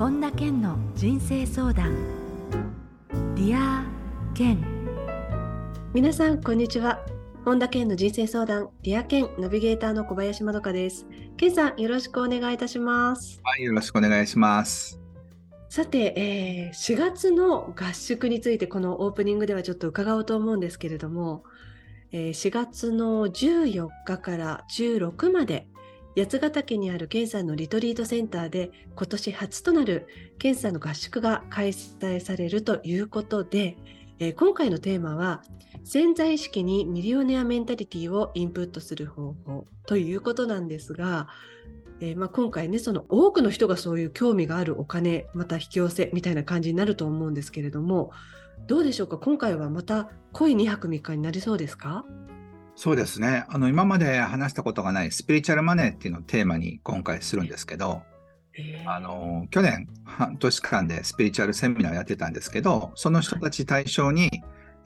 [0.00, 1.94] 本田健の人生相談。
[3.34, 4.58] Dear Ken。
[5.92, 7.04] 皆さんこんにちは。
[7.44, 8.70] 本田健の人生相談。
[8.82, 11.06] Dear Kenナビゲーターの小林まどかです。
[11.36, 13.42] 健さんよろしくお願いいたします。
[13.44, 14.98] はいよろしくお願いします。
[15.68, 21.44] さて、えー、4月の合宿についてこのオープニングではちょっと伺おうと思うんですけれども、
[22.10, 25.68] えー、4月の14日から16まで
[26.16, 30.06] 八ヶ岳にあるケンさんのリトリートセンターで今年初となる
[30.38, 33.76] ケンさんの合宿が開催されるということで、
[34.18, 35.42] えー、今回のテーマは
[35.84, 41.28] 潜在意識にミリオネアメンタリティをインプットする方法ということなんですが、
[42.00, 48.10] えー、まあ、今回ねその多くの人がそういう興味があるお金また引き寄せみたいな感じになると思うんですけれども
[48.66, 49.16] どうでしょうか？
[49.16, 52.04] 今回はまた濃い2泊3日になりそうですか？
[52.82, 53.44] そうですね。
[53.50, 58.00] あの今まで話したことがないスピリチュアルマネーっていうのをテーマに今回するんですけど、
[58.86, 64.30] あの去年半年間でスピリチュアルセミナーをやってたんですけどその人たち対象に、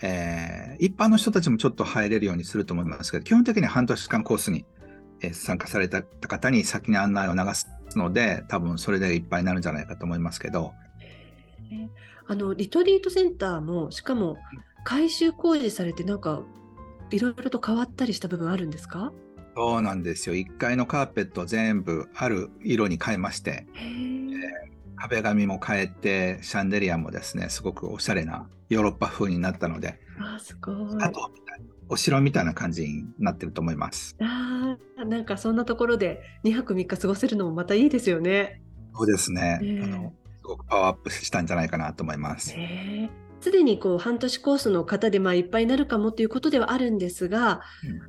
[0.02, 4.64] えー、一般の人たちもちょっと入れるようにすると思いますけど基本的に半年間コースに
[5.32, 10.72] 参加された方に先に案内を流すので多分それでいっぱいになるんじゃないかと思いますけど。
[12.26, 14.36] あのリトリートセンターもしかも
[14.82, 16.42] 改修工事されてなんか
[17.10, 19.12] いろいろと変わったりした部分あるんですか？
[19.56, 24.32] そうなんですよ1階のカーペット全部ある色に変えまして、えー、
[24.96, 31.30] 壁紙も変えてシャンデリアもですねすごくおしゃれなヨーロッパ風になったのであすごいあと
[31.88, 34.16] お城みたいな感じになってると思います。
[34.18, 38.62] あなんかそんなところで2泊3日過ごせるのもまたいいですよね。
[38.96, 39.60] そうですね。
[39.62, 42.54] えー、あのすごくパワーアップしたんじゃないかなと思います。
[43.44, 47.60] すでにこう半年コースの方でまあいっぱいになるかもということではあるんですが、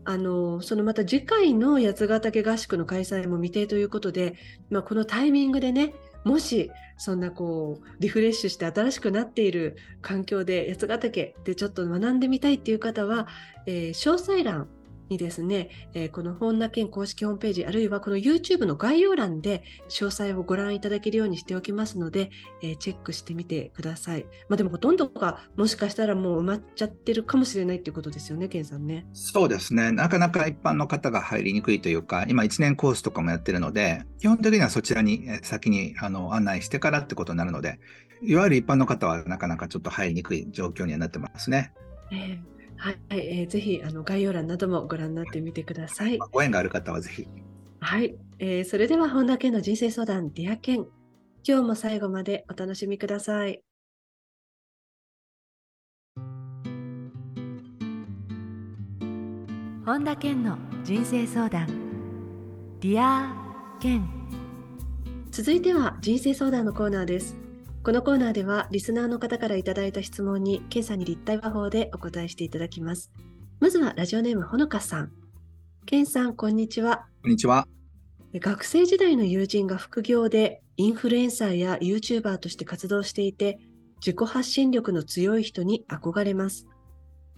[0.06, 4.36] うん、あのそのまた次回の八ヶ岳合宿の開催も未定ということで、
[4.70, 13.28] まあ、このタイミングでねもしそんなこうリフレッシュして新しくなっている環境で八ヶ岳でちょっと学んでみたいっていう方は、
[13.66, 14.70] えー、詳細欄
[15.10, 24.26] にですね、えー、この本田健公式ホームページ、あるいはこの YouTube の概要欄で詳細をご覧いただけるようにしておきますので、えー、チェックしてみてください。
[24.50, 29.06] まあでもほとんどがもしかしたらもう埋まっちゃってるかもしれないっていうことですよね、健さんね。
[29.14, 29.92] そうですね。
[29.92, 37.80] なかなか一般の方が入りにくいというか、今1年コースとかもやってるので、基本的にはそちらに先にあの案内してからってことになるので、
[38.22, 41.74] いわゆる一般の方はなかなかちょっと入りにくい状況にはなってますね。
[42.12, 46.18] えーはい、えー、ぜひあの概要欄などもご覧になってみてください。
[46.32, 47.28] ご縁がある方はぜひ。
[47.80, 50.88] はい、えー、それでは本田健の人生相談 Dear Ken、
[51.48, 53.62] 今日も最後までお楽しみください。
[59.86, 61.68] 本田健の人生相談
[62.80, 64.04] Dear Ken
[65.30, 67.45] 続いては人生相談のコーナーです。
[67.86, 73.12] このコーナーではリスナーの方からいただいた質問に今朝に立体話法でお答えしていただきます。
[73.60, 75.12] まずはラジオネームほのかさん。
[75.86, 77.06] ケンさん、こんにちは。
[77.22, 77.68] こんにちは。
[78.34, 83.60] 学生時代の友人が副業でインフルエンサーや YouTuber として活動していて、
[83.98, 86.66] 自己発信力の強い人に憧れます。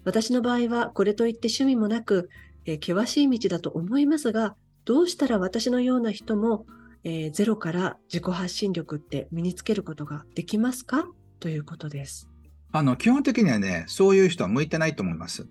[0.05, 2.29] 私の場合はこれといって趣味もなく、
[2.63, 4.55] え険しい道だと思いますが、
[4.85, 6.65] どうしたら私のような人も
[7.09, 11.05] えー、ゼロから自己発信力って身につけることができますか？
[11.39, 12.27] ということです。
[12.73, 15.47] あの基本的にはね、そういう人は向いてないと思います。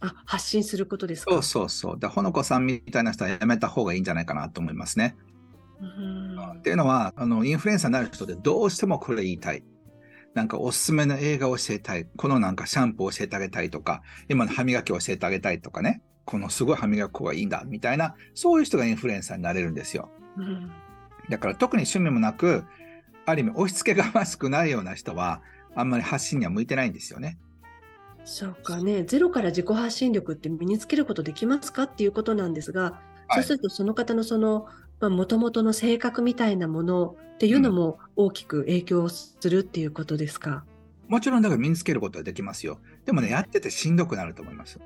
[0.00, 1.30] あ、発信することですか？
[1.30, 1.98] そうそうそう。
[1.98, 5.14] で、ほのこさんみたいな人はやめた方がいいんじゃないかなと思いますね。
[5.78, 9.62] うんっていうのはあの、インフルエンサーになる人でどうしてもこれ言いたい。
[10.32, 12.08] なんかおすすめの映画を教えたい。
[12.16, 14.00] このなんかシャンプーを教えてあげたいとか、
[14.30, 16.00] 今の歯磨きを教えてあげたいとかね。
[16.24, 20.10] このすごい歯磨き粉がいいんだみたいな、そういう人がインフルエンサーになれるんですよ。
[21.28, 22.64] だから特に趣味もなく、
[23.24, 25.42] ある意味押し付けがましくないような人は、
[25.74, 27.38] あんまり発信には向いてないんですよね。
[28.24, 34.66] そうかね、ゼロから自己発信力って身につけることできますかっていうことなんですが、はい、そうするとその方のその、
[35.00, 40.64] もともとの性格みたいなものっていうのも大きく影響するっていうことですか、
[41.06, 42.80] うん、もちろんだから身につけることはできますよ。
[43.04, 44.80] でもね、やっててしんどくなると思います。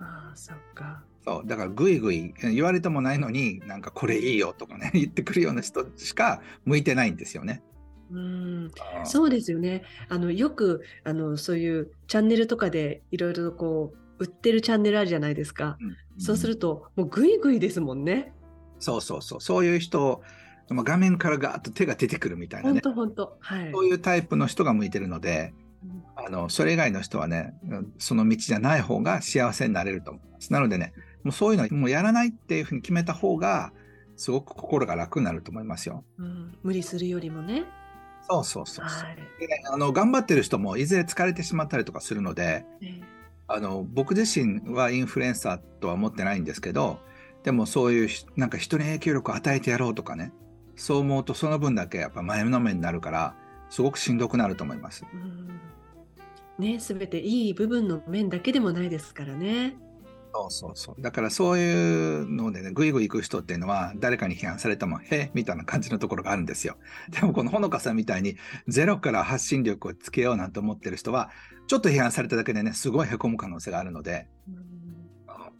[0.00, 1.02] ああ、そっか。
[1.24, 1.46] そう。
[1.46, 7.62] だからぐいぐい言われてもないのになんかこれいいよとかね 言ってくるような人しか向いてないんですよね。
[8.10, 8.70] うん。
[9.04, 9.84] そうですよね。
[10.08, 18.32] あのよくあのそういうチャンネルとかでいろいろこう売ってるチャンネルあるじゃないですか、うん、そうするともうぐいぐいですもんね。
[18.78, 19.40] そうそうそう。
[19.40, 20.22] そういう人
[20.70, 22.80] 画面からガーッと手が出てくるみたいなね。
[22.82, 25.52] 本当本当、はい、そういうタイプの人が向いてるので、
[26.16, 27.54] あのそれ以外の人はね
[27.98, 30.52] その道じゃない方が幸せになれると思います。
[30.52, 30.92] なのでね
[31.22, 33.72] もうそういうのはもうやらないっていうふうに決めた方が
[34.16, 36.04] すごく心が楽になると思いますよ。
[36.18, 37.64] うん、無理するよりもね。
[38.28, 39.16] そうそうそうそう、はい。
[39.38, 43.00] でねあの頑張ってる人もいずれ疲れてしまったりとかするので、え
[43.52, 47.00] あの僕自身はインフルエンサーとは思ってないんですけど
[47.42, 50.32] でもそういうひなんか人に影響力を与えてやろうとかね
[50.76, 53.34] そう思うとその分だけやっぱ前のめりになるから
[53.70, 55.04] すごくしんどくなると思います。
[55.12, 55.60] うん
[56.58, 59.76] ね、すべていい部分の面だけでもないですからね。
[60.32, 66.76] そうそうそうだからそういうのでねぐいぐい行く人っていうのは誰かに批判されてもへえみたいな感じのところがあるんですよ。
[67.08, 68.36] でもこのほのかさんみたいに
[68.68, 71.30] ゼロから発信力をつけようなんて思ってる人は
[71.66, 74.56] ちょっと批判されただけでねすごいへこむ可能性があるのでうん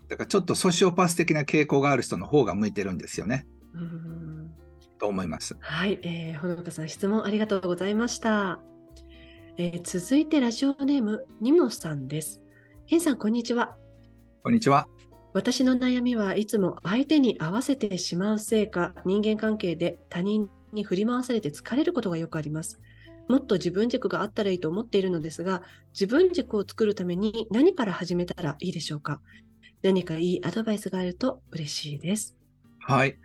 [0.08, 4.29] だからちょっとソシオパス的な傾向がある人の方が向いてるんですよねうん
[5.00, 5.56] と思います。
[5.60, 8.60] はい、えー、ほのかさん質問ありがとうございました。
[9.56, 12.40] えー続いてラジオネームニモさんです。
[12.86, 13.76] ヘンさんこんにちは。
[14.44, 14.86] こんにちは。
[15.32, 22.80] 私の悩みはいつも相手に合わせてしまうせいか人間関係で他人に振り回されて疲れることがよくあります。
[23.28, 25.62] もっと自分軸があったらいいと思っているのですが
[25.92, 29.20] 自分軸を作るために何から始めたらいいでしょうか
[29.82, 32.36] 何かいいアドバイスがあると嬉しいです。
[32.80, 33.16] はい。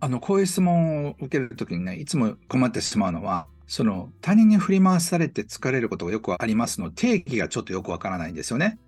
[0.00, 8.78] あの、こういう質問を受けるときにね、いつも困ってしまうのは、その他人に振り回されて疲れることがよくありますの定義がちょっとよくわからないんですよね。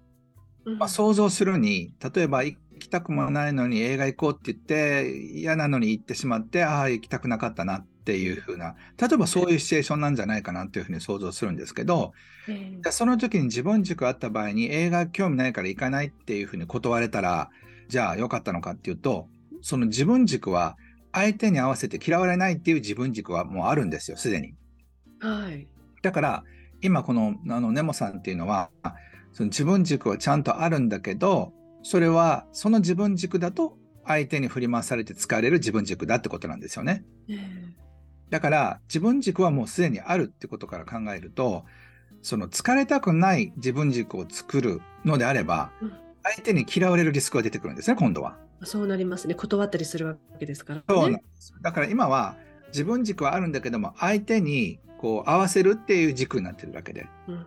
[0.79, 12.13] まあ、想像するに、例えば行きたくもないのに映画行こうって言って、嫌なのに行ってしまって、ああ、行きたくなかったなっていうふうな、例えばそういうシチュエーションなんじゃないかなというふうに想像するんですけど、
[12.49, 17.51] えーじゃあその時に自分軸あった場合に映画興味ないから行かないっていうふうに断れたら、
[17.89, 19.29] じゃあ良かったのかっていうと、
[19.63, 20.77] その自分軸は
[21.12, 24.55] 相手に合わせて嫌われないっていう自分軸はもうあるんですよ、すでに。
[25.21, 25.67] はい。
[26.03, 26.45] だから、
[26.83, 28.71] 今このあのネモさんっていうのは、
[29.33, 31.53] その自分軸はちゃんとあるんだけど、
[31.83, 33.77] それはその自分軸だと
[34.07, 37.05] 相手に振り回されて使われる自分軸だってことなんですよね。
[37.29, 37.81] えー
[38.31, 41.65] だから自分軸はもうすでにあるってことから考えると、
[42.23, 45.93] その疲れたくない自分軸を作るのであればうん、
[46.23, 48.39] 相手に嫌われるリスクが出てくるんですね、今度は。
[48.65, 49.35] そうなりますね。
[49.35, 51.23] 断ったりするわけですからね。
[51.62, 52.37] だから今は
[52.69, 57.07] 自分軸はあるんだけども、相手にこう合わせるっていう軸になってるだけで。
[57.29, 57.47] うん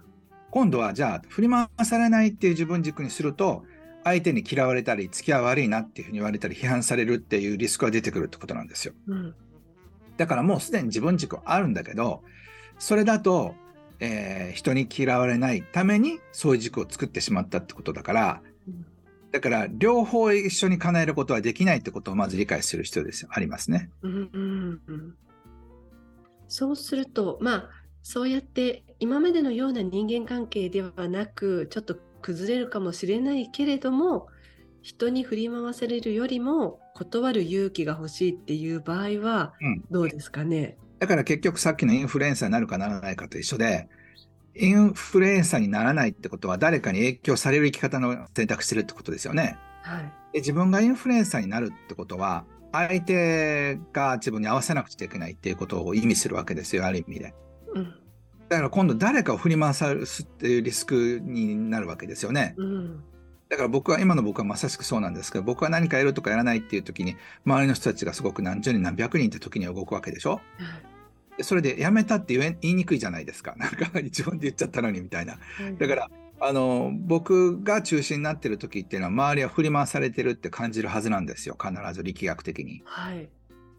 [0.53, 3.63] 今度はじゃあ振り回されないっていう自分軸にすると、
[4.03, 8.93] 相手に嫌われたり、付き合い悪いなっていうふうに言われたり、批判されるっていうリスクが出てくるってことなんですよ。
[9.07, 9.35] うん
[10.15, 12.21] だからもうすでに自分軸はあるんだけど、
[12.77, 13.55] それだと、
[13.99, 18.52] えー人に嫌われないためにそういう軸を作ってしまったってことだから、うん
[19.33, 23.89] だから両方一緒に叶えることはできないってことをまず理解する必要ですありますね。
[24.03, 25.15] うんうんうん
[26.47, 27.69] そうすると、まあ、
[28.03, 34.27] そうやって今までのような人間関係ではなく、ちょっと崩れるかもしれないけれども、
[34.83, 40.77] 人に振り回されるよりも断る勇気が欲しいっていう場合はうんどうですかね？
[40.99, 43.87] だから結局さっきのインフルエンサーになるかならないかと一緒で、
[44.55, 49.57] インフルエンサーにならないってことは誰かに影響される生き方の選択してるってことですよね。
[49.81, 50.03] はい。
[50.33, 57.33] で自分がインフルエンサーになるってことは、相手が自分に合わせなくちゃいけないっていうことを意味するわけですよ、ある意味で。
[57.73, 57.93] うん
[58.49, 62.53] だから今度誰かを振り回さすっていうリスクになるわけですよね。
[62.57, 63.03] うん
[63.49, 70.92] だから僕は、今の僕はまさしくそうなんですけど、僕は何かやるとかやらないっていう時に、周りの人たちがすごく何十人何百人って時には動くわけでしょはいで
[71.41, 73.55] それでやめたって言え言いにくいじゃないですか。
[73.57, 75.33] なんか自分で言っちゃったのにみたいな。
[75.33, 76.09] はいだから、
[76.39, 81.57] あの、僕が中心になってる時っていうのは、周りは振り回されてるって感じるはずなんですよ。
[81.59, 82.81] 必ず力学的に。
[82.85, 83.29] はい。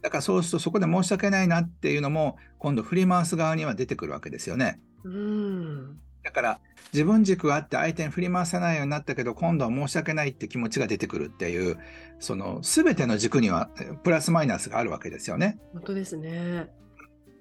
[0.00, 4.80] だからそうするとそこで申し訳ないなっていうのも、今度振り回す側には出てくるわけですよね。
[5.04, 6.60] うんだから
[6.92, 11.78] 自分軸があって相手に振り回さないようになったけど今度は申し訳ないって気持ちが出てくるっていう
[12.18, 15.58] その全ての軸にはえプラスマイナスがあるわけですよね。
[15.74, 16.70] 本当ですね。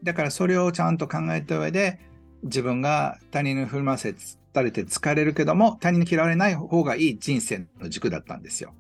[0.03, 1.99] だからそれをちゃんと考えた上で
[2.43, 4.09] 自分が他人に振り回さ
[4.61, 8.73] れて疲れるけども他人に嫌われない方がいい人生の軸だったんですよ。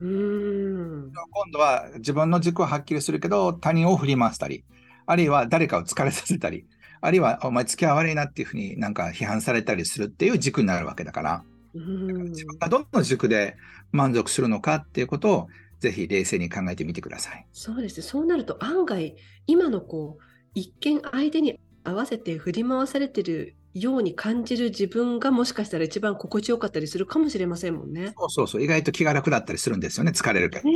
[0.00, 4.64] うん今度は自分の軸ははっきりするけど他人を振り回したり
[5.06, 6.66] あるいは誰かを疲れさせたり
[7.00, 11.44] あるいはお前付き合い悪いなっていうふうになんか批判されたりするっていう軸になるわけだから。
[11.74, 13.56] うん自分がどの軸で
[13.92, 15.48] 満足するのかっていうことを
[15.80, 17.46] ぜひ冷静に考えてみてください。
[17.52, 18.02] そうですね。
[18.02, 28.12] そうなると案外今のこう一見相手に合わせて振り回されてるように感じる自分がもしかしたら一番心地よかったりするかもしれませんもんね。
[28.18, 30.68] そうそうそう、意外と気が楽だったりするんですよね、疲れるけど。
[30.68, 30.74] ね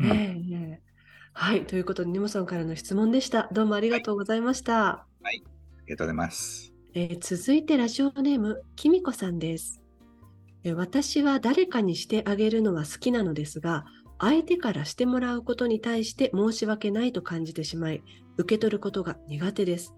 [0.00, 0.80] うんええええ
[1.34, 1.64] はい。
[1.66, 3.48] ということで、ネモさんからの質問でした。
[3.52, 4.88] どうもありがとうございました。
[4.88, 5.40] あり
[5.90, 6.72] がとうございます。
[6.94, 9.80] えー続いてラジオネームきみこさんです、
[10.62, 13.86] えー私は誰かにしてあげるのは好きなのですが
[14.22, 18.04] 相手からしてもらうことに対して申し訳ないと感じてしまい、
[18.36, 19.96] 受け取ることが苦手です。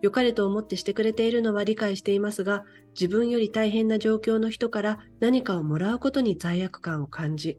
[0.00, 7.58] 良かれと思ってしてくれているのは理解していますが、自分より大変な状況の人から何かをもらうことに罪悪感を感じ、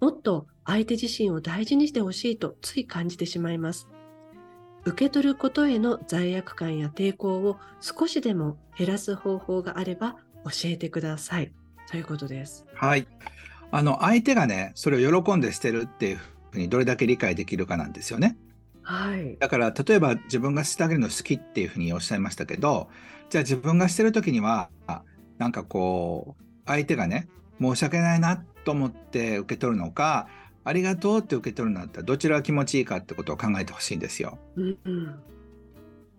[0.00, 3.88] もっと相手自身を大事にしてほしいとつい感じてしまいます。
[4.84, 10.14] 受け取ることへの罪悪感や抵抗を少しでも減らす方法があれば
[10.44, 11.52] 教えてください。
[11.90, 12.64] ということです。
[12.72, 13.08] はい。
[13.70, 16.20] あの、相手がね、それを喜んでしてるっていう
[16.52, 18.36] ふうにどれだけ理解できるかなんですよね。
[18.82, 19.36] はい。
[19.38, 22.88] だから、例えば自分がしてあげるの好きっていうふうにおっしゃいましたけど、
[23.28, 24.70] じゃあ自分がしてる時には、
[25.38, 27.28] なんかこう、相手がね、
[27.60, 30.28] 申し訳ないなと思って受け取るのか、
[30.64, 34.38] ありがとうって受け取るのだったらどちらが気持ちいいかってことを考えてほしいんですよ。
[34.56, 35.20] うんうん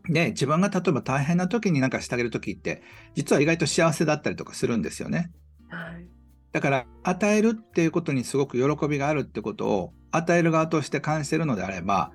[0.09, 2.81] で、自分が例えば大変な時になんかしてあげる時って、
[3.13, 5.31] 実は意外と幸せだったりとかするんですよね。
[5.69, 6.07] はい、
[6.51, 12.11] だから、与えるっていうことにすごく喜びがあるってことを、与える側として感じてるのであれば、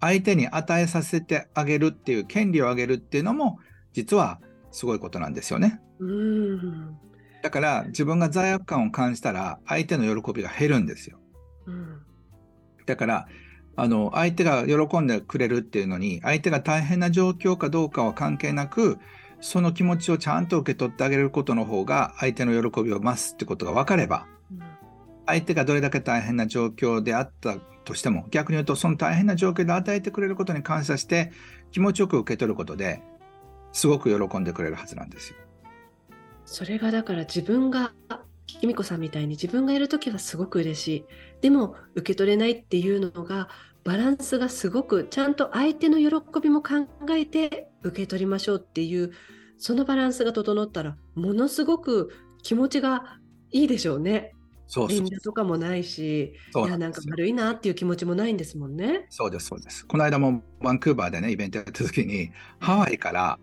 [0.00, 3.58] 相手に与えさせてあげるっていう権利をあげるっていうのも、
[3.92, 5.80] 実はすごいことなんですよね。
[5.98, 6.96] うん
[7.42, 11.18] だから、自分が罪悪感を感じたら、相手の喜びが減るんですよ。
[11.66, 12.02] うん、
[12.86, 13.28] だから
[13.76, 18.98] あの相手が喜んでくれるっていうのに相手が大変な状況かどうかは関係なく
[19.42, 24.62] その気持ちをちゃんと受け取ってあげることの方が相手の喜びを増すってことが分かれば、うん、
[25.26, 31.32] 相手がどれだけ大変な状況であったとしても逆に言うとその大変な状況で与えてくれることに感謝して
[31.72, 33.02] 気持ちよく受け取ることで
[33.72, 35.36] すごく喜んでくれるはずなんですよ。
[36.44, 37.92] それがだから自分が
[38.46, 41.04] きみこさんみたいに自分がいる時はすごく嬉しい
[41.40, 43.48] でも受け取れないっていうのが
[43.84, 49.12] バランスがすごくちゃんと相手の喜びも考えて受け取りましょうっていう
[49.58, 52.10] そのバランスが整ったらものすごく
[52.42, 53.18] 気持ちが
[53.50, 54.32] いいでしょうね。
[54.66, 59.06] そうそうとかもないし、いやなんか悪いなっていう気持ちもないんですもんね。
[59.10, 59.86] そうですそうです。
[59.86, 63.38] この間もバンクーバーでねイベントやった時にハワイから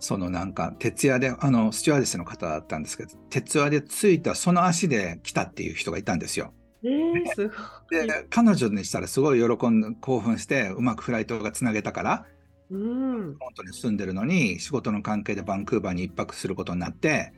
[0.00, 6.52] そのなんか徹夜であのスチュワーデスの方だったんですけど徹夜で着いたその足で来たっていう人がいたんですよ。
[6.84, 7.54] えー、すご
[7.96, 12.26] いで彼女にしたらすごい喜んで興奮してうまくフライトがつなげたから、
[12.70, 17.32] うん、本当に住んでるのに仕事の関係でバンクーバーに1泊することになって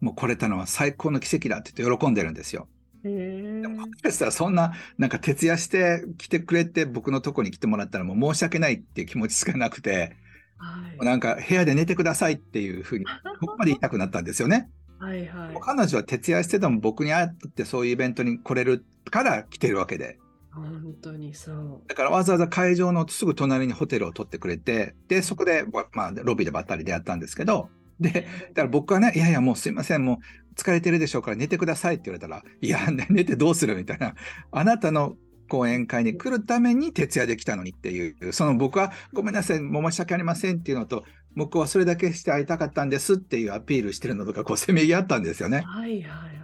[0.00, 2.68] もう来れたのは最高の奇跡だって言って喜んでるんですよ。
[3.02, 10.16] でももしかしたらそんななんか徹夜して来てくれて僕のとこに来てもらったらもう申し訳ないっていう気持ちしかなくて、
[10.58, 13.06] はい、なんか部屋で寝てくださいっていうふうに
[13.40, 14.68] ここまで言いたくなったんですよね。
[15.00, 20.18] はいはい、彼女は徹夜してても僕に会ってそういうイベントに来れるから来てるわけで。
[20.52, 21.88] 本当にそう。
[21.88, 30.18] だからわざわざ会場のすぐ隣にホテルを取ってくれてでそこで、まあ、ロビーでばったり出会ったんですけどでだから僕はねいやいやもうすいませんもう
[30.60, 34.14] 疲れてるでしょうから寝てくださいって言われたらいや、 ね、寝てどうするみたいな。
[34.52, 35.16] あなたの
[35.48, 41.04] 講演会に来るために徹夜できたのにっていう、その僕はごめんなさい、申し訳ありませんっていうのと、
[41.36, 45.62] 僕はそれだけして会いたかったんですっていうアピールしてるのとか、こう、せめぎ合ったんですよね。
[45.66, 46.40] はいはいはい。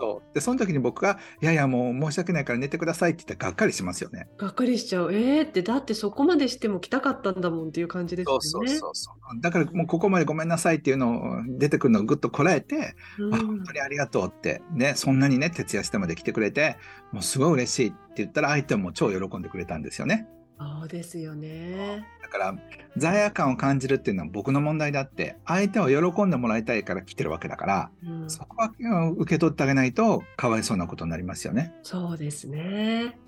[0.00, 4.28] そうでその時に僕が「いやいやもう申し訳ないから寝てください」って言ったらがっかりしますよね。
[4.38, 5.12] がっかりしちゃう。
[5.12, 8.40] えーってだってそこまでしても来たかったんだもんっていう感じですよね。
[8.40, 16.76] そうそうそうだからもうここまでごめんなさいっていうのを出てくるのをぐっとこらえて、うん、あ本当にありがとうってねそんなにね徹夜してまで来てくれて
[17.12, 20.28] もうすごい嬉しいって言ったら相手も超喜んでくれたんですよね。
[20.58, 22.06] そうですよね。
[22.22, 22.54] だから
[22.96, 28.72] 罪悪感を感じるっていうのは僕の問題であって相手を喜んでもらいたいから来てるわけだから、うん、そこは
[29.16, 31.74] 受け取ってあげないとかわいそうなことになりますよね。
[31.82, 33.18] そうですね。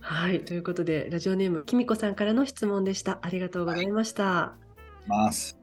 [0.00, 0.40] はい。
[0.44, 3.18] ということで、ラジオネーム、きみこさんからの質問でした。
[3.22, 4.24] ありがとうございました。
[4.24, 4.54] は
[5.04, 5.58] い、ます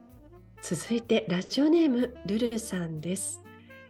[0.61, 3.41] 続いて、ラジオネーム、ルルさんです。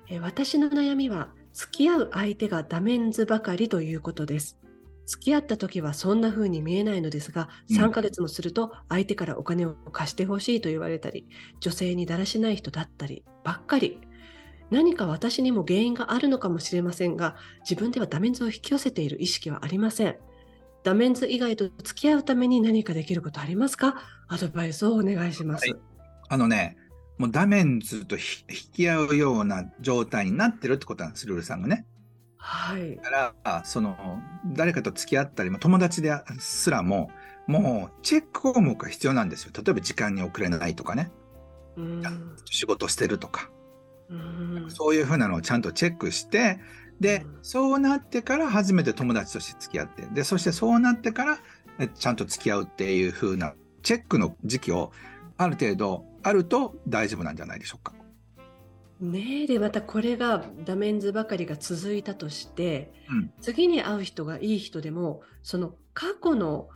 [0.09, 4.59] え私の悩みは、付き合う相手がダメンズばかりということです。
[5.05, 11.27] 付き合った時はそんな風に見えないのですが、3ヶ月もすると相手からお金を貸してほしいと言われたり、
[11.59, 13.99] 女性にだらしない人だったりばっかり。
[14.71, 17.35] 何か私にも原因があるのかもしれませんが、
[17.69, 20.15] 自分ではダメンズを引き寄せている意識はありません。
[20.83, 24.01] ダメンズ以外と付き合うために何かできることありますか？
[24.27, 25.69] アドバイスをお願いします。
[25.69, 25.79] はい、
[26.29, 26.77] あのね、
[27.17, 28.23] もうダメンズと引
[28.73, 31.85] き合うような状態になってるってことなんです、ルールさんがね。
[32.45, 37.09] はい、からその誰かと付き合ったり友達ですらも
[37.47, 39.51] もうチェック項目が必要なんですよ。
[39.55, 41.09] 例えば時間に遅れないとかね、
[41.77, 43.49] うん、仕事してるとか、
[44.09, 46.59] うん、そういうふうなのをちゃんとチェックして
[46.99, 51.39] で、うん、そうなってから初めて友達として付き合ってでそしてそうなってから
[51.87, 54.91] ちゃんと付き合うっていうふうなチェックの時期を
[55.37, 57.93] ある程度あると大丈夫なんじゃないでしょうか。
[59.03, 66.69] ねえでまたこれがダメンズばかりが続いたとして、うん次に会う人がいい人でもその過去の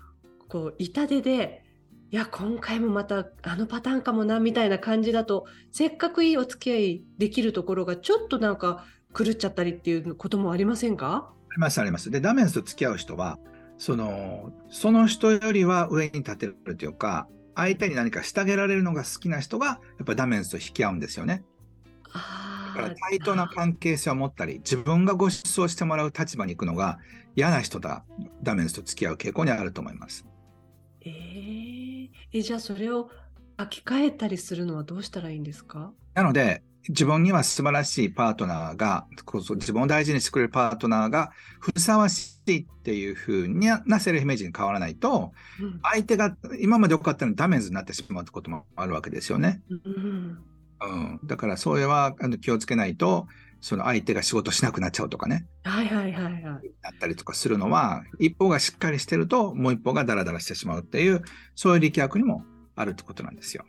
[0.47, 1.63] こう痛手で
[2.11, 8.85] いや今回もまたあのパターンかもなみたいな感じだとせっかくいいお付き合いできるところがちょっとなんか
[9.17, 11.31] 狂っちゃったりっていうこともありませんか？
[11.49, 12.11] ありますあります。
[12.11, 13.39] で、ダメンズと付き合う人は、
[13.79, 21.43] その、その人よりは上に立てるというか、相手に何かしてあげられるのが好きな人が、やっぱりダメンズと引き合うんですよね。
[22.17, 26.99] あだから対等な関係性を持ったり、自分がご馳走してもらう立場に行くのが
[27.35, 28.03] 嫌な人だ、
[28.43, 30.25] ダメンズと付き合う傾向にあると思います。
[31.01, 33.09] えーえじゃあそれを
[33.59, 35.93] 書き換えたりするのはどうしたらいいんですか？
[36.13, 45.31] なので、自分には素晴らしいパートナーが、こそ自分を大事にしてくれるパートナーがふさわしいっていう風なセルフイメージに変わらないと、
[45.61, 49.61] うん相手が今まで良かったのにダメージになってしまうこともあるわけですよね。
[49.69, 50.39] うん
[50.81, 53.27] うん、だからそれはあの気をつけないと、
[53.59, 56.43] その相手が仕事しなくなっちゃうとかね、はいはいはいはい。
[56.43, 56.61] なっ
[56.99, 61.21] たりとかするのは、一方がしっかりしてると、もう一方がダラダラしてしまうっていう、
[61.55, 62.43] そういう力学にも
[62.75, 63.65] あるってことなんですよ。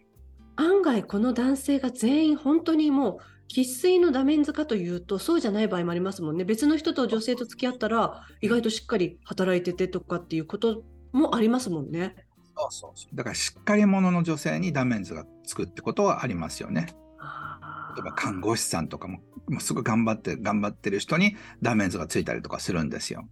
[0.56, 12.14] 案外この男性が全員本当にもう生粋のダメンズかというとそうじゃない場合もありますもんね別の人と女性と付き合ったら意外としっかり働いててとかっていうこともありますもんね。
[12.58, 13.16] そうそうそう。
[13.16, 16.88] だからしっかり者の女性にダメンズがつくってことはありますよね。
[17.18, 23.26] あ例えば看護師さんとかも、もうすぐ頑張って、頑張ってる人にダメンズがついたりとかするんですよ。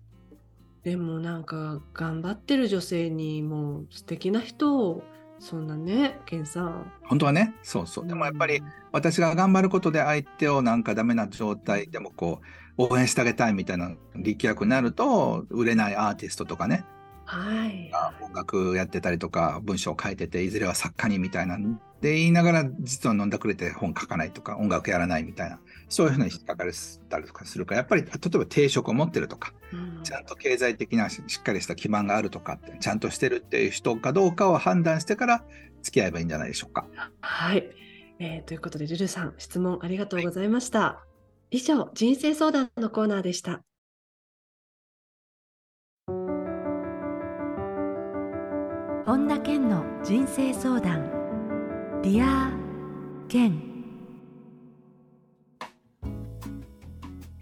[0.85, 5.02] ーでもなんか頑張ってる女性にもう素敵な人を
[5.38, 6.92] そんなねケンさん。
[7.04, 8.06] 本当はね、そうそう。
[8.06, 12.47] でもやっぱり私が頑張ることで相手をなんかダメな状態でもこう、
[12.78, 16.85] 応援してあげたいみたいな力学になると、売れないアーティストとかね、
[17.26, 17.90] はい。
[18.23, 21.59] 音楽やってたりとか、文章を書いてて、いずれは作家にみたいな。
[22.00, 26.68] で、言いながら、実は飲んだくれて本書かないとか、音楽やらないみたいな、そういうふうに引っかかっ
[27.09, 35.45] たりとかするから、やっぱり、例えば定職を持ってるとか、うんちゃんと経済的なししっかりした基盤があるとかって、ちゃんとしてるっていう人かどうかを判断してから
[35.83, 36.87] 付き合えばいいんじゃないでしょうか。
[37.21, 37.68] はい、
[38.21, 41.04] えーということでルルさん質問ありがとうございました。
[41.50, 43.62] 以上人生相談のコーナーでした。
[49.06, 51.08] 本田健の人生相談
[52.02, 53.63] Dear Ken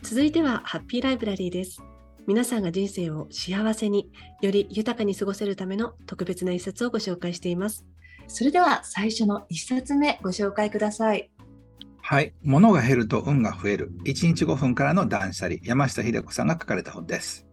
[0.03, 1.83] 続いてはハッピーライブラリーです。
[2.27, 4.11] 皆さんが人生を幸せに
[4.43, 7.87] より豊かに過ごせるための特別な一冊をご紹介しています。
[8.29, 11.31] それでは最初の一冊目ご紹介ください。
[12.03, 12.35] はい。
[12.43, 13.91] 物が減ると運が増える。
[14.05, 15.61] 1日5分からの断捨離。
[15.63, 17.47] 山下秀子さんが書かれた本です。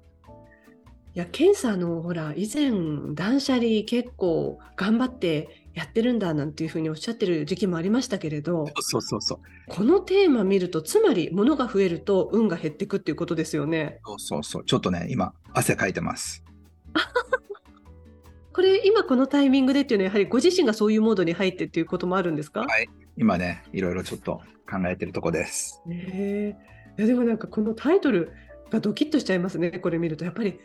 [1.13, 2.71] いや、ケンさんのほら以前
[3.13, 9.39] 断捨離結構頑張ってやってるんだなんていうふうにおっしゃってる時期もありましたけれど、そうそうそう。
[9.67, 13.99] このテーマ見るとつまり物が増えると運が減っていくっていうことですよね。
[14.05, 14.65] そうそうそう。
[14.65, 16.45] ちょっとね、今、汗かいてます。
[18.53, 25.81] これ今このタイミングでっていうのはやはりご自身がそういうモードに入ってっていうこともあるんですか、はい今ね、いろいろちょっと考えてるとこです。
[25.85, 26.55] ねえ
[26.97, 28.33] いやでもなんかこのタイトル
[28.69, 30.59] がドキッとしちゃいますねこれ見るとやっぱり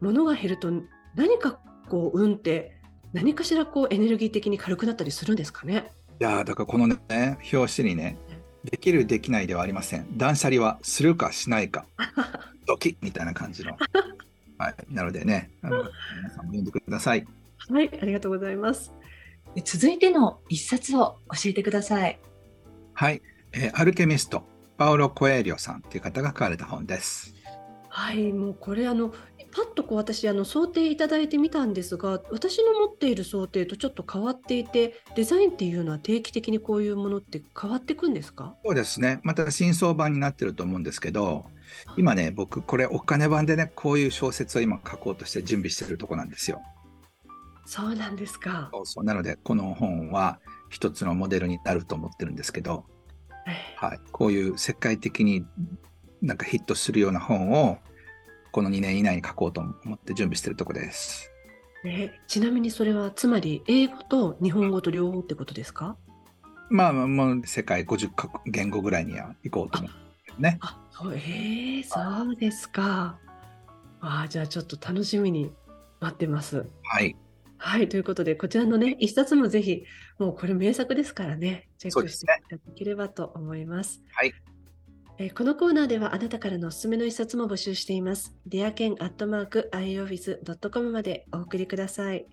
[0.00, 0.70] 物が減ると
[1.14, 1.58] 何か
[1.88, 2.76] こう運って
[3.12, 5.90] 何かしらこうエネルギー的に軽くなったりするんですかね？
[6.20, 6.98] いやーだからこのね、
[7.52, 8.18] 表紙にね、
[8.64, 10.18] できる、できないではありません。
[10.18, 11.86] 断捨離はするかしないか、
[12.66, 13.76] ドキッみたいな感じの。
[14.58, 14.74] はい。
[14.90, 15.84] なのでね、あの
[16.16, 17.26] 皆さんも読んでください。
[17.70, 18.92] はいありがとうございます
[19.64, 22.18] 続いての一冊を教えてください。
[22.92, 23.22] はい。
[23.52, 24.44] えーアルケミスト、
[24.76, 27.34] パウロ・コエリョさんという方が書かれた本です。
[27.88, 29.12] はいもうこれあの
[29.52, 38.54] パッとこう私あの想定いただいてみたんですが私の持っている想定とちょっと変わっていてデザインっていうのは定期的にこういうものって変わっていくんですか？
[38.64, 39.20] そうですね。
[39.22, 41.44] また新装版になってると思うんですけど、
[41.96, 46.60] 今ね、僕、これ、お金版でね、こういう小説を今書こうとして準備してるとこなんですよ。
[47.66, 48.70] そうなんですか。
[48.84, 52.84] そうなので、この本は一つのモデルになると思ってるんですけど、
[53.46, 55.44] えはい、こういう世界的に
[56.22, 57.78] なんかヒットするような本を、
[58.52, 61.30] この2年以内に書こうと思って準備してるとこです。
[61.84, 65.96] えちなみにそれはつまり英語と日本語と両方ってことですか？
[66.68, 70.58] まあ、もう世界50カ国言語ぐらいには行こうと思ってね。
[70.60, 71.98] あそうええそ
[72.30, 73.18] うですか。
[74.00, 75.52] あじゃあちょっと楽しみに
[76.00, 76.66] 待ってます。
[76.82, 77.16] はい。
[77.62, 79.84] はい、ということで、こちらのね、一冊もぜひ、
[80.18, 84.02] もうこれ名作ですからね、チェックしていただければと思います。
[84.12, 84.32] はい。
[85.22, 88.34] えこのコーナーではあなたからのおすすめの一冊も募集しています。
[88.46, 92.24] デアケンアットマーク ioffice.com までお送りください。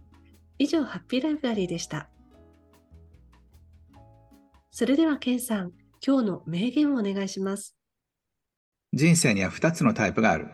[0.57, 2.07] 以上、ハッピーライブラリーでした。
[4.71, 7.75] それでは、ケンさん、今日の名言をお願いします。
[8.93, 10.47] 人生には2つのタイプがある。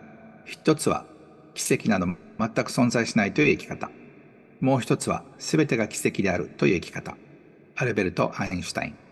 [0.48, 1.06] 1つは
[1.54, 2.16] 奇跡など全
[2.50, 3.92] く存在しないという生き方。
[4.60, 7.16] もう1つは全てが奇跡であるという生き方。
[7.76, 9.03] アルベルト・アインシュタイン。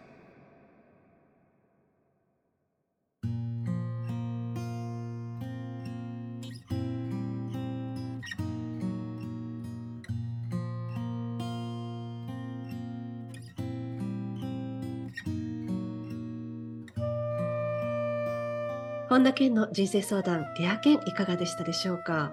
[19.12, 22.32] 本田健の人生相談 Dear Ken いかがでしたでしょうか、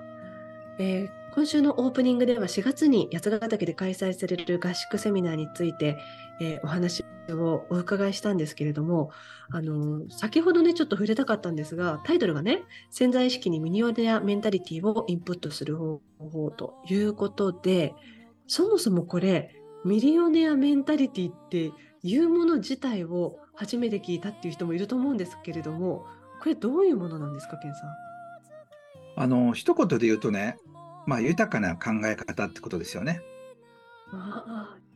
[0.79, 5.99] えー、今週のオープニングでは4月に八ヶ岳で開催される合宿セミナーについて、
[6.41, 9.11] えー、お話をお伺いしたんですけれども
[9.51, 12.63] あの先ほどねちょっと触れたかったんですがタイトルがね
[12.93, 17.93] 潜在意識にミリオネアメンタリティをインプットする方法ということで
[18.47, 19.51] そもそもこれ
[19.85, 21.73] ミリオネアメンタリティって
[22.05, 26.07] いうもの自体を初めて聞いたっていう人もいると思うんですけれども
[26.41, 27.89] これどういうものなんですか、ケンさん？
[29.17, 30.57] あの一言で言うとね、
[31.07, 33.21] まあ、豊かな考え方ってことですよね。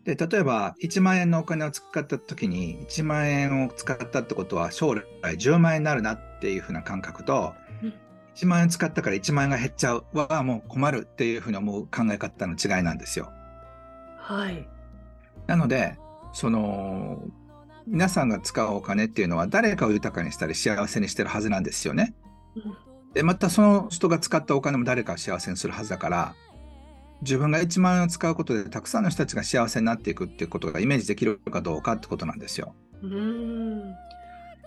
[0.05, 7.95] で例えば1万円のお金を使った時に1万円を使ったってことは将来10万円になるなっていうふうな感覚と、うん、
[8.35, 13.31] 1万円使ったから1万円が減っちゃうはもう困るっていうふうに思う考え方の違いなんですよ。
[14.19, 14.69] はい。
[15.47, 15.97] なので
[16.33, 17.23] その
[17.87, 22.15] 皆さんが使うお金っていうのは誰かを豊かにしたり幸せにしてるはずなんですよね。
[23.15, 26.35] でまたその人が使ったお金も誰かを幸せにするはずだから
[27.21, 32.75] 自分が1万円を使うことでたくさんの人たちが幸せになっていくっていうことがイメージできるかどうかってことなんですよ。
[33.03, 33.95] うん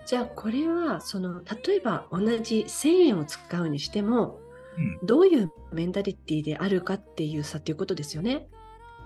[0.06, 4.38] じゃあこれはその例えば同じ1,000円を使うにしても、
[4.78, 8.46] うん、どういうメンタリティであるかっていう差っていうことですよね。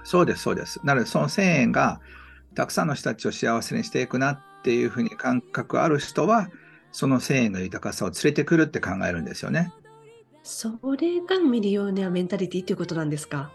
[0.04, 0.78] そうですそうです。
[0.84, 2.00] なのでその1,000円が
[2.54, 6.48] たくさんの人たちを幸せにしていくなっていうふうに感覚ある人は、
[6.92, 9.72] その繊維の豊かさを連れてくるって考えるんですよね。
[10.42, 13.52] それがミリオネアメンタリティっていうことなんですか？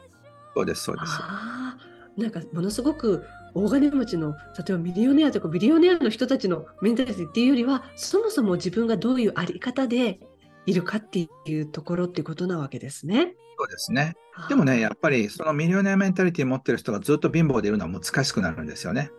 [0.56, 1.12] そうです、そうです。
[1.20, 10.20] ああ、なんかものすごく大金持ちの例えばミリオネアとかビリオネアの人たちのメンタリティっていうよりはそもそも自分がどういうあり方で
[10.66, 13.34] いるかっていうところっていうことなわけですね。
[13.58, 14.16] そうですね。
[14.50, 19.12] でもね、やっぱりそのミリオネアメンタリティ持ってる人がずっと貧乏でいるのは難しくなるんですよね。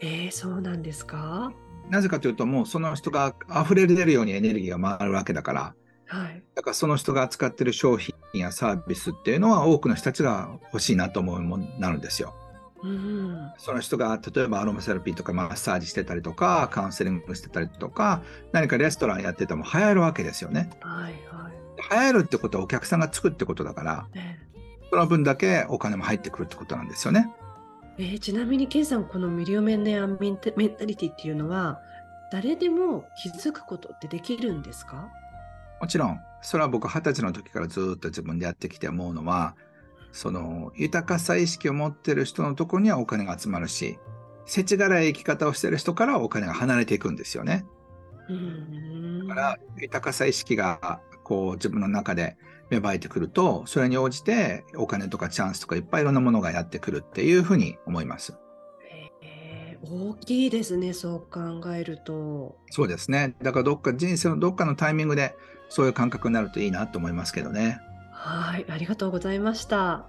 [0.00, 1.52] えー、そうなんですか？
[1.90, 5.74] なぜかというと、もうその人が溢れ出るようにエネルギーが回るわけだから、
[6.06, 12.34] はい、だからその人が扱ってる商品やサービスっていうのは多くの人たちが欲しいなと思うものになるんですよ。
[12.82, 20.70] うん、その人が例えばアロマセラピーとかマッサージしてたりとかカウンセリングしてたりとか何かレストランやってても流行るわけですよね。
[20.80, 24.06] はいはい流行るってことはお客さんがつくってことだから、
[24.90, 27.30] その分だけお金も入ってくるってことなんですよね。
[27.98, 31.80] えー、ちなみに、ケンさん、このミリオメンネアメンタリティっていうのは、
[32.32, 35.08] 誰でも気づくことってできるんですか？
[35.80, 39.54] もちろん、それは僕、二十歳の時からずっと自分でやってきて思うのは、
[40.12, 43.98] その豊かさ意識を持ってる人のところにはお金が集まるし、
[44.46, 47.64] 世知辛い生き方をしてる人からお金が離れていくんですよね。
[49.28, 52.36] だから豊かさ意識がこう自分の中で
[52.70, 58.38] 芽生えてくると、それに応じてお金とかチャンスとかいっぱいいろんなものがやってくるっていうふうに思います。
[59.86, 62.56] 大きいですね、そう考えると。
[62.70, 63.34] そうですね。
[63.42, 65.36] だからどっか人生のどっかのタイミングで
[65.68, 67.78] そういう感覚になるといいなと思いますけどね。
[68.12, 70.06] はい、ありがとうございました。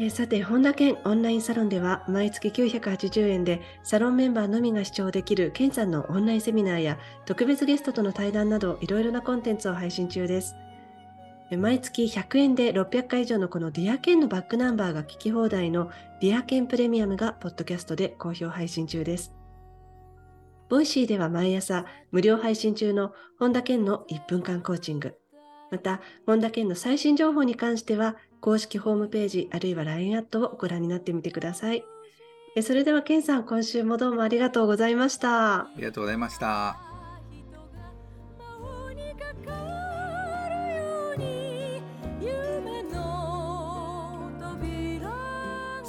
[0.00, 10.54] えー、さて、本田健オンラインサロンでは毎月980円でサロンメンバーのみが視聴できる健さんのオンラインセミナーや特別ゲストとの対談などいろいろなコンテンツを配信中です。
[11.50, 15.90] 毎月100円で600回以上のこの Dear Kenのバックナンバーが聞き放題の
[16.22, 19.34] Dear Kenプレミアムがポッドキャストで好評配信中です。
[20.70, 25.18] ボイシーでは毎朝無料配信中の本田健の1分間コーチング。
[25.70, 31.84] また、本田健の最新情報に関しては公式ホームページあるいは LINE アットをご覧になってみてください。
[32.62, 35.60] それでは、ケンさん、今週もどうもありがとうございました。
[35.60, 36.90] ありがとうございました。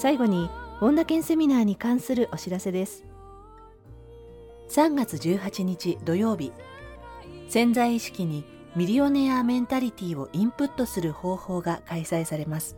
[0.02, 3.06] 最後に本田健セミナーに関するお知らせです
[4.70, 6.52] 3月18日土曜日
[7.50, 12.78] 潜在意識にミリオネアメンタリティをインプットする方法が開催されます。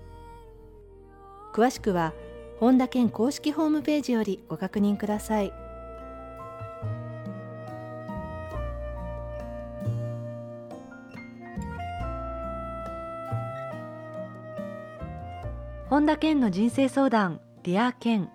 [1.53, 2.13] 詳しくは、
[2.59, 5.53] 本田健公式ホームページよりご確認ください。
[15.89, 18.31] 本田健の人生相談 Dear Ken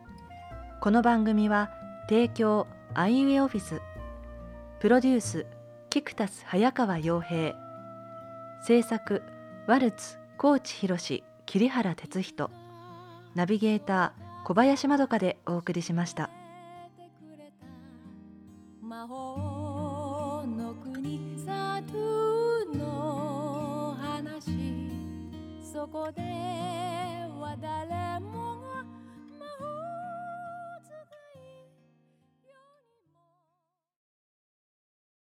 [0.80, 1.72] この番組は
[2.08, 3.82] 提供アイウェイオフィス
[4.78, 5.46] プロデュース
[5.90, 7.54] キクタス早川洋平。
[8.62, 9.22] 制作
[9.66, 10.98] ワルツ高知博
[11.46, 12.50] 桐原哲人。
[13.34, 16.28] ナビゲーター小林まどかでお送りしました。